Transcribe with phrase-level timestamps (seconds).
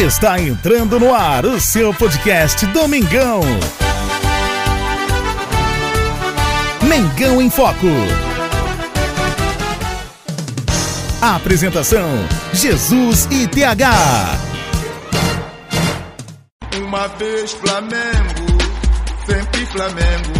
[0.00, 3.42] Está entrando no ar o seu podcast Domingão.
[6.88, 7.86] Mengão em Foco.
[11.20, 12.08] Apresentação:
[12.54, 13.90] Jesus e TH.
[16.78, 18.58] Uma vez Flamengo,
[19.26, 20.32] sempre Flamengo.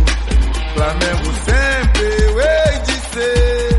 [0.73, 3.70] Flamengo sempre eu hei de ser.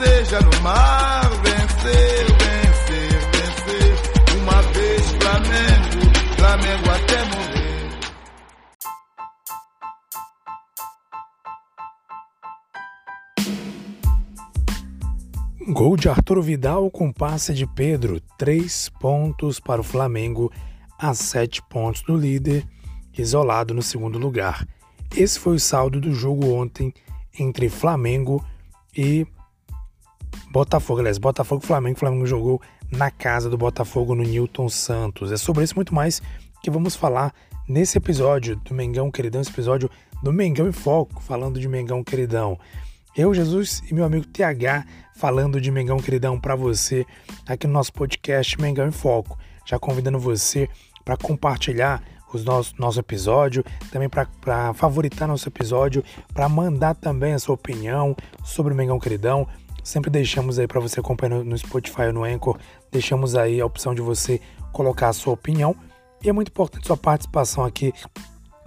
[0.00, 1.28] Seja no mar.
[1.42, 3.94] Vencer, vencer, vencer.
[4.40, 6.00] Uma vez Flamengo,
[6.36, 7.60] Flamengo até morrer.
[15.72, 20.50] Gol de Arturo Vidal com passe de Pedro, três pontos para o Flamengo,
[20.98, 22.66] a sete pontos do líder,
[23.16, 24.66] isolado no segundo lugar.
[25.14, 26.92] Esse foi o saldo do jogo ontem
[27.38, 28.44] entre Flamengo
[28.96, 29.26] e
[30.50, 31.00] Botafogo.
[31.00, 31.96] Aliás, Botafogo Flamengo.
[31.96, 35.30] O Flamengo jogou na casa do Botafogo no Newton Santos.
[35.30, 36.20] É sobre isso muito mais
[36.62, 37.32] que vamos falar
[37.68, 39.88] nesse episódio do Mengão Queridão, esse episódio
[40.22, 42.58] do Mengão em Foco, falando de Mengão Queridão.
[43.16, 44.84] Eu, Jesus e meu amigo TH
[45.16, 47.04] falando de Mengão Queridão para você
[47.46, 49.38] aqui no nosso podcast Mengão em Foco.
[49.64, 50.68] Já convidando você
[51.04, 57.38] para compartilhar os nossos nosso episódio, também para favoritar nosso episódio, para mandar também a
[57.38, 59.46] sua opinião sobre o Mengão Queridão.
[59.82, 62.58] Sempre deixamos aí para você acompanhar no, Spotify ou no Anchor,
[62.90, 64.40] deixamos aí a opção de você
[64.72, 65.74] colocar a sua opinião
[66.22, 67.92] e é muito importante sua participação aqui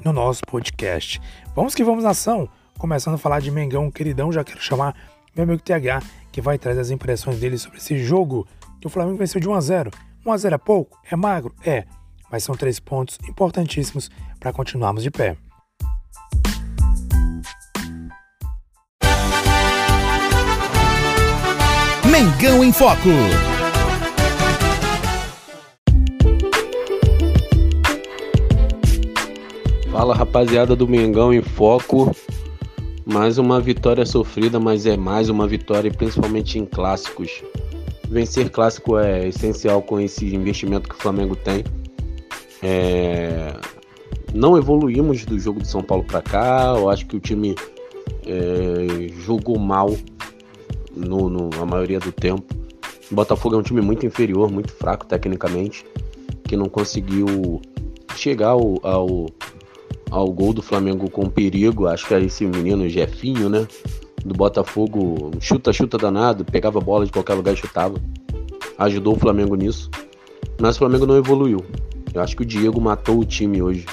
[0.03, 1.21] no nosso podcast.
[1.55, 2.49] Vamos que vamos nação!
[2.77, 4.95] Começando a falar de Mengão Queridão, já quero chamar
[5.35, 8.47] meu amigo TH, que vai trazer as impressões dele sobre esse jogo
[8.81, 9.91] que o Flamengo venceu de 1 a 0.
[10.25, 10.99] 1 a 0 é pouco?
[11.09, 11.55] É magro?
[11.65, 11.85] É,
[12.31, 15.37] mas são três pontos importantíssimos para continuarmos de pé.
[22.13, 23.09] Mengão em Foco.
[29.91, 32.15] Fala rapaziada do Mengão em Foco.
[33.03, 37.43] Mais uma vitória sofrida, mas é mais uma vitória, principalmente em clássicos.
[38.07, 41.63] Vencer clássico é essencial com esse investimento que o Flamengo tem.
[42.61, 43.55] É...
[44.31, 46.75] Não evoluímos do jogo de São Paulo para cá.
[46.77, 47.55] Eu acho que o time
[48.27, 49.11] é...
[49.25, 49.95] jogou mal
[50.95, 52.53] no, no, na maioria do tempo.
[53.11, 55.85] O Botafogo é um time muito inferior, muito fraco tecnicamente,
[56.47, 57.61] que não conseguiu
[58.15, 59.27] chegar ao, ao
[60.13, 61.87] ao gol do Flamengo com perigo.
[61.87, 63.67] Acho que é esse menino Jefinho, né?
[64.23, 67.99] Do Botafogo, chuta, chuta danado, pegava bola de qualquer lugar e chutava.
[68.77, 69.89] Ajudou o Flamengo nisso.
[70.61, 71.65] Mas o Flamengo não evoluiu.
[72.13, 73.85] Eu acho que o Diego matou o time hoje.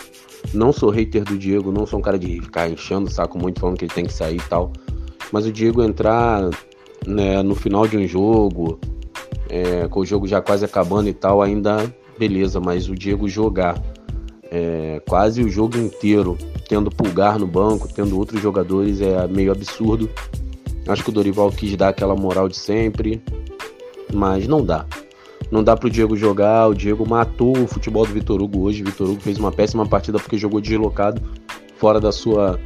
[0.53, 3.61] Não sou hater do Diego, não sou um cara de ficar enchendo o saco muito
[3.61, 4.73] falando que ele tem que sair e tal.
[5.33, 6.51] Mas o Diego entrar
[7.07, 8.79] né, no final de um jogo,
[9.49, 13.81] é, com o jogo já quase acabando e tal, ainda beleza, mas o Diego jogar
[14.51, 16.37] é, quase o jogo inteiro
[16.69, 20.11] tendo pulgar no banco, tendo outros jogadores, é meio absurdo.
[20.87, 23.23] Acho que o Dorival quis dar aquela moral de sempre,
[24.13, 24.87] mas não dá.
[25.51, 28.83] Não dá pro Diego jogar, o Diego matou o futebol do Vitor Hugo hoje.
[28.83, 31.21] O Vitor Hugo fez uma péssima partida porque jogou deslocado,
[31.77, 32.59] fora da sua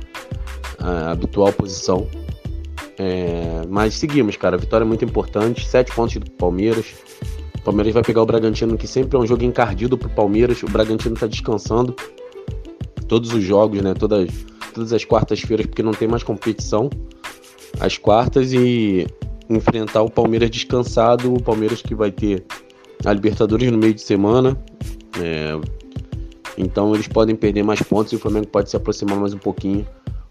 [0.80, 2.06] uh, habitual posição.
[2.98, 4.56] É, mas seguimos, cara.
[4.56, 5.66] Vitória é muito importante.
[5.66, 6.86] Sete pontos do Palmeiras.
[7.58, 10.62] O Palmeiras vai pegar o Bragantino, que sempre é um jogo encardido pro Palmeiras.
[10.62, 11.94] O Bragantino tá descansando
[13.08, 13.94] todos os jogos, né?
[13.94, 14.28] Todas,
[14.72, 16.90] todas as quartas-feiras, porque não tem mais competição.
[17.80, 19.06] As quartas e
[19.48, 21.32] enfrentar o Palmeiras descansado.
[21.34, 22.44] O Palmeiras que vai ter
[23.04, 24.56] a Libertadores no meio de semana.
[25.20, 25.58] É,
[26.56, 29.86] então eles podem perder mais pontos e o Flamengo pode se aproximar mais um pouquinho.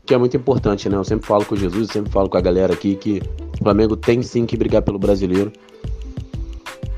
[0.05, 0.97] Que é muito importante, né?
[0.97, 3.21] Eu sempre falo com Jesus, sempre falo com a galera aqui que
[3.59, 5.51] o Flamengo tem sim que brigar pelo brasileiro.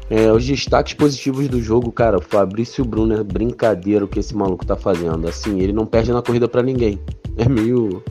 [0.10, 4.76] É, os destaques positivos do jogo, cara, Fabrício Brunner, brincadeira o que esse maluco tá
[4.76, 5.28] fazendo.
[5.28, 7.00] Assim, ele não perde na corrida para ninguém.
[7.38, 8.02] É meio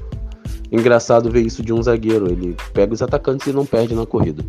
[0.70, 2.30] engraçado ver isso de um zagueiro.
[2.30, 4.44] Ele pega os atacantes e não perde na corrida.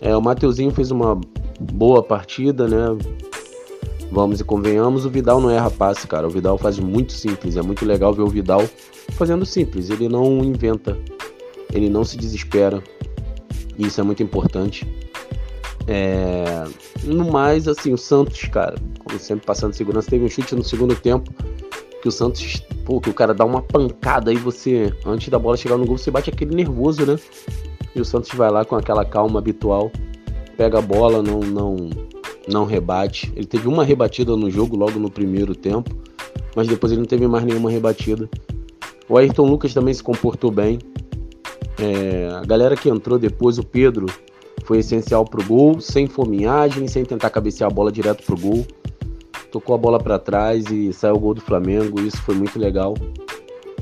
[0.00, 1.20] É, o Mateuzinho fez uma
[1.60, 2.96] boa partida, né?
[4.10, 6.26] Vamos e convenhamos, o Vidal não erra passe, cara.
[6.26, 7.56] O Vidal faz muito simples.
[7.56, 8.68] É muito legal ver o Vidal
[9.12, 9.88] fazendo simples.
[9.88, 10.98] Ele não inventa,
[11.72, 12.82] ele não se desespera.
[13.78, 14.86] Isso é muito importante.
[15.86, 16.64] É...
[17.04, 20.94] No mais, assim, o Santos, cara, como sempre passando segurança, teve um chute no segundo
[20.94, 21.32] tempo
[22.02, 25.56] que o Santos, pô, que o cara dá uma pancada aí você, antes da bola
[25.56, 27.16] chegar no gol, você bate aquele nervoso, né?
[27.94, 29.90] E o Santos vai lá com aquela calma habitual,
[30.56, 31.76] pega a bola, não não
[32.50, 33.32] não rebate.
[33.34, 35.90] Ele teve uma rebatida no jogo logo no primeiro tempo,
[36.54, 38.28] mas depois ele não teve mais nenhuma rebatida.
[39.08, 40.78] O Ayrton Lucas também se comportou bem.
[41.78, 44.06] É, a galera que entrou depois, o Pedro,
[44.64, 48.66] foi essencial pro gol, sem fominhagem, sem tentar cabecear a bola direto pro gol.
[49.50, 52.94] Tocou a bola para trás e saiu o gol do Flamengo, isso foi muito legal.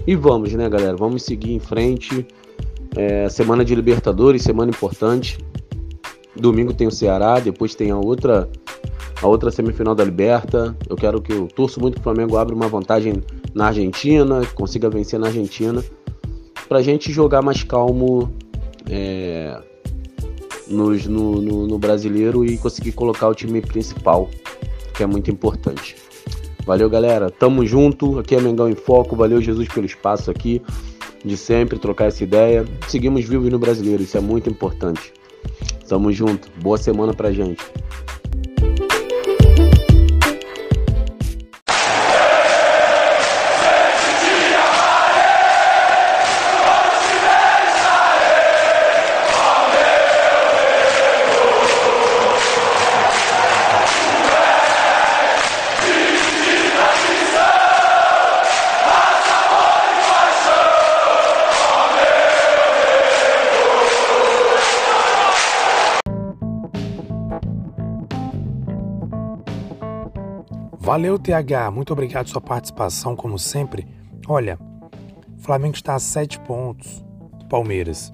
[0.07, 0.97] E vamos, né, galera?
[0.97, 2.27] Vamos seguir em frente.
[2.97, 5.37] É, semana de Libertadores, semana importante.
[6.39, 8.49] Domingo tem o Ceará, depois tem a outra
[9.21, 10.77] a outra semifinal da Liberta.
[10.89, 13.15] Eu quero que eu torço muito que o Flamengo abra uma vantagem
[13.53, 15.83] na Argentina, consiga vencer na Argentina,
[16.69, 18.33] para a gente jogar mais calmo
[18.89, 19.61] é,
[20.69, 24.29] nos, no, no, no brasileiro e conseguir colocar o time principal,
[24.95, 25.97] que é muito importante.
[26.65, 27.31] Valeu, galera.
[27.31, 28.19] Tamo junto.
[28.19, 29.17] Aqui é Mengão em Foco.
[29.17, 30.63] Valeu, Jesus, pelo espaço aqui
[31.25, 32.65] de sempre trocar essa ideia.
[32.87, 35.13] Seguimos vivos no brasileiro, isso é muito importante.
[35.89, 36.51] Tamo junto.
[36.61, 37.65] Boa semana pra gente.
[70.89, 71.71] Valeu, TH.
[71.71, 73.87] Muito obrigado pela sua participação, como sempre.
[74.27, 74.59] Olha,
[75.37, 77.05] o Flamengo está a 7 pontos
[77.39, 78.11] do Palmeiras.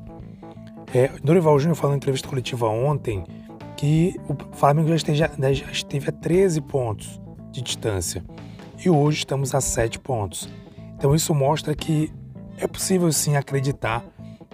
[0.92, 3.22] É, Dorival Júnior falou em entrevista coletiva ontem
[3.76, 7.20] que o Flamengo já, esteja, já esteve a 13 pontos
[7.52, 8.24] de distância.
[8.84, 10.48] E hoje estamos a 7 pontos.
[10.96, 12.12] Então isso mostra que
[12.58, 14.04] é possível sim acreditar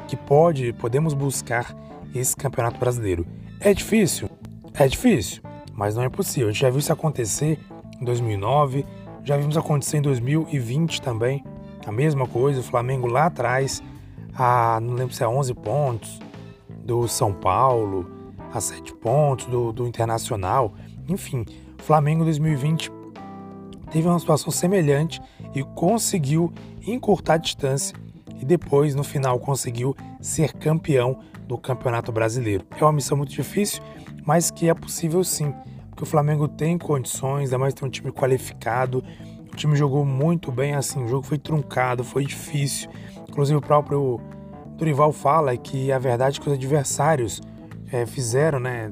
[0.06, 1.75] que pode, podemos buscar
[2.14, 3.26] esse campeonato brasileiro.
[3.61, 4.28] É difícil?
[4.75, 6.50] É difícil, mas não é possível.
[6.50, 7.58] A gente já viu isso acontecer
[8.00, 8.85] em 2009,
[9.23, 11.44] já vimos acontecer em 2020 também,
[11.87, 13.82] a mesma coisa, o Flamengo lá atrás,
[14.35, 16.19] a, não lembro se é 11 pontos
[16.85, 18.11] do São Paulo,
[18.52, 20.75] a 7 pontos do, do Internacional,
[21.08, 21.44] enfim,
[21.79, 22.91] o Flamengo em 2020
[23.91, 25.20] teve uma situação semelhante
[25.55, 26.53] e conseguiu
[26.87, 27.94] encurtar a distância
[28.41, 32.64] e depois, no final, conseguiu ser campeão do Campeonato Brasileiro.
[32.79, 33.82] É uma missão muito difícil,
[34.25, 35.53] mas que é possível sim
[36.00, 39.05] que o Flamengo tem condições, ainda mais tem um time qualificado.
[39.52, 42.88] O time jogou muito bem, assim, o jogo foi truncado, foi difícil.
[43.29, 44.19] Inclusive o próprio
[44.79, 47.43] Dorival fala que a verdade é que os adversários
[47.93, 48.91] é, fizeram, né,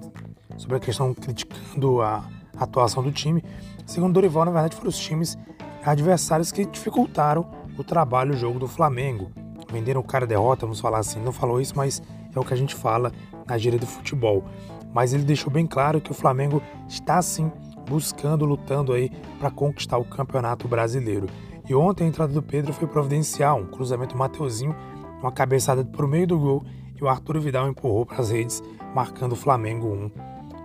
[0.58, 3.42] sobre a questão criticando a, a atuação do time.
[3.86, 5.38] Segundo Dorival, na verdade, foram os times
[5.82, 9.30] adversários que dificultaram o trabalho, o jogo do Flamengo.
[9.72, 11.20] Venderam o cara derrota, vamos falar assim.
[11.20, 12.02] Não falou isso, mas
[12.34, 13.10] é o que a gente fala
[13.46, 14.44] na gíria do futebol
[14.92, 17.50] mas ele deixou bem claro que o Flamengo está sim
[17.88, 21.26] buscando, lutando aí para conquistar o Campeonato Brasileiro.
[21.68, 24.74] E ontem a entrada do Pedro foi providencial, um cruzamento Mateuzinho,
[25.20, 26.64] uma cabeçada por meio do gol
[26.96, 28.62] e o Arthur Vidal empurrou para as redes,
[28.94, 30.10] marcando o Flamengo 1.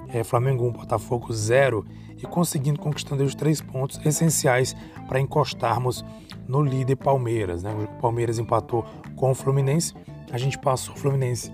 [0.09, 1.85] É, Flamengo 1, Botafogo 0
[2.17, 4.75] e conseguindo conquistando os três pontos essenciais
[5.07, 6.05] para encostarmos
[6.47, 7.63] no líder Palmeiras.
[7.63, 7.73] Né?
[7.73, 8.85] O Palmeiras empatou
[9.15, 9.93] com o Fluminense,
[10.31, 11.51] a gente passou o Fluminense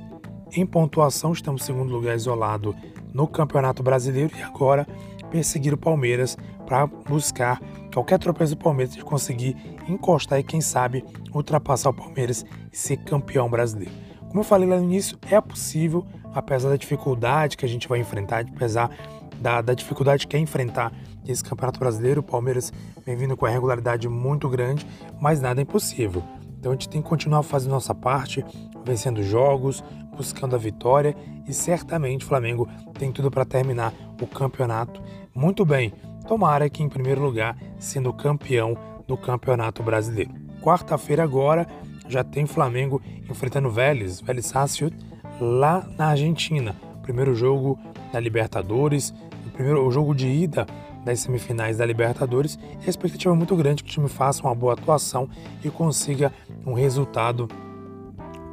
[0.51, 2.75] em pontuação, estamos em segundo lugar isolado
[3.13, 4.87] no Campeonato Brasileiro e agora
[5.29, 7.61] perseguir o Palmeiras para buscar
[7.93, 9.55] qualquer tropeço do Palmeiras de conseguir
[9.87, 11.03] encostar e quem sabe
[11.33, 13.93] ultrapassar o Palmeiras e ser campeão brasileiro.
[14.27, 17.99] Como eu falei lá no início, é possível, apesar da dificuldade que a gente vai
[17.99, 18.89] enfrentar, apesar
[19.41, 20.91] da, da dificuldade que é enfrentar
[21.27, 22.71] esse Campeonato Brasileiro, o Palmeiras
[23.05, 24.85] vem vindo com a regularidade muito grande,
[25.19, 26.23] mas nada é impossível.
[26.59, 28.43] Então a gente tem que continuar fazendo nossa parte,
[28.83, 29.81] vencendo jogos,
[30.15, 31.15] buscando a vitória
[31.47, 35.01] e certamente o Flamengo tem tudo para terminar o campeonato
[35.33, 35.93] muito bem.
[36.27, 40.31] Tomara que em primeiro lugar, sendo campeão do Campeonato Brasileiro.
[40.61, 41.65] Quarta-feira agora
[42.07, 44.95] já tem Flamengo enfrentando Vélez, Vélez Sarsfield,
[45.39, 46.75] lá na Argentina.
[47.01, 47.79] Primeiro jogo
[48.11, 49.13] da Libertadores,
[49.47, 50.67] o primeiro o jogo de ida
[51.09, 52.57] das semifinais da Libertadores.
[52.81, 55.29] E a expectativa é muito grande que o time faça uma boa atuação
[55.63, 56.33] e consiga
[56.65, 57.47] um resultado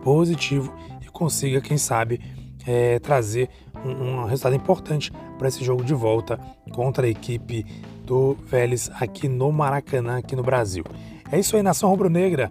[0.02, 0.72] positivo
[1.16, 2.20] consiga, quem sabe,
[2.66, 3.48] é, trazer
[3.82, 6.38] um, um, resultado importante para esse jogo de volta
[6.72, 7.64] contra a equipe
[8.04, 10.84] do Vélez aqui no Maracanã, aqui no Brasil.
[11.32, 12.50] É isso aí, nação rubro-negra.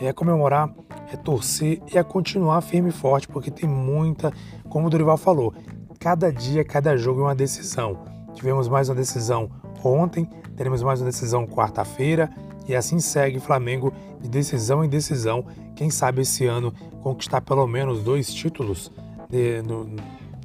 [0.00, 0.70] É comemorar,
[1.12, 4.32] é torcer e é continuar firme e forte, porque tem muita,
[4.68, 5.52] como o Dorival falou,
[5.98, 8.17] cada dia, cada jogo é uma decisão.
[8.38, 9.50] Tivemos mais uma decisão
[9.82, 10.24] ontem,
[10.56, 12.30] teremos mais uma decisão quarta-feira
[12.68, 15.44] e assim segue Flamengo de decisão em decisão.
[15.74, 18.92] Quem sabe esse ano conquistar pelo menos dois títulos
[19.28, 19.90] de, no,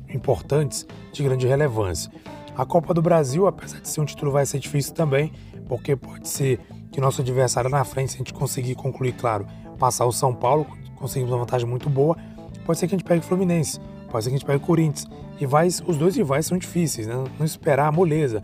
[0.10, 2.12] importantes de grande relevância.
[2.58, 5.32] A Copa do Brasil, apesar de ser um título, vai ser difícil também,
[5.68, 6.60] porque pode ser
[6.92, 9.46] que nosso adversário na frente, se a gente conseguir concluir, claro,
[9.78, 12.18] passar o São Paulo, conseguimos uma vantagem muito boa.
[12.66, 13.80] Pode ser que a gente pegue o Fluminense,
[14.14, 15.10] pode ser que a gente pegue o Corinthians.
[15.38, 17.16] Rivais, os dois rivais são difíceis, né?
[17.40, 18.44] não esperar a moleza.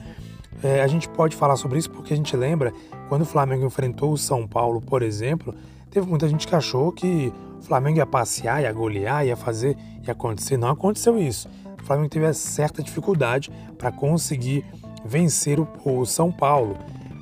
[0.63, 2.73] É, a gente pode falar sobre isso porque a gente lembra
[3.07, 5.53] quando o Flamengo enfrentou o São Paulo, por exemplo,
[5.91, 10.11] teve muita gente que achou que o Flamengo ia passear, ia golear, ia fazer, ia
[10.11, 10.57] acontecer.
[10.57, 11.47] Não aconteceu isso.
[11.79, 14.65] O Flamengo teve certa dificuldade para conseguir
[15.05, 16.77] vencer o, o, São Paulo.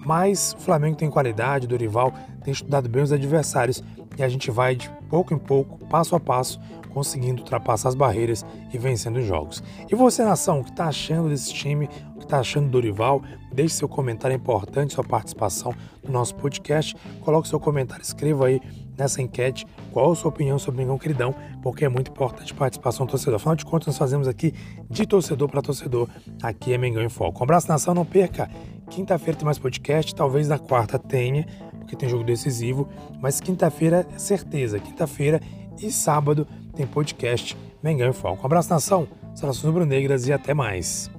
[0.06, 2.13] Mas o Flamengo tem qualidade, Dorival
[2.44, 3.84] tem estudado bem os adversários
[4.17, 6.59] e a gente vai de pouco em pouco, passo a passo,
[6.97, 8.43] conseguindo ultrapassar as barreiras
[8.74, 9.63] e vencendo os jogos.
[9.89, 13.21] E você, nação, o que está achando desse time, o que está achando do Dorival?
[13.53, 16.95] Deixe seu comentário, é importante sua participação no nosso podcast.
[17.21, 18.59] Coloque seu comentário, escreva aí
[18.97, 22.55] nessa enquete qual a sua opinião sobre o Mengão Queridão, porque é muito importante a
[22.55, 23.36] participação do torcedor.
[23.36, 24.53] Afinal de contas, nós fazemos aqui
[24.89, 26.09] de torcedor para torcedor,
[26.41, 27.39] aqui é Mengão em Foco.
[27.39, 28.50] Um abraço, nação, não perca.
[28.89, 31.45] Quinta-feira tem mais podcast, talvez na quarta tenha,
[31.88, 32.89] porque tem jogo decisivo,
[33.22, 35.41] mas quinta-feira é certeza, quinta-feira
[35.82, 38.44] e sábado tem podcast Mengão em Foco.
[38.44, 41.10] Um abraço, nação, saudações rubro-negras e até mais.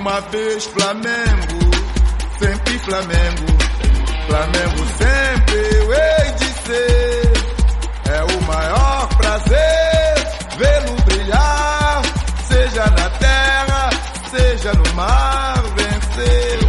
[0.00, 1.70] Uma vez Flamengo,
[2.38, 3.46] sempre Flamengo,
[4.26, 7.32] Flamengo sempre eu hei de ser.
[8.10, 10.14] É o maior prazer
[10.58, 12.02] vê-lo brilhar,
[12.48, 13.90] seja na terra,
[14.30, 15.37] seja no mar,
[16.18, 16.67] hacer.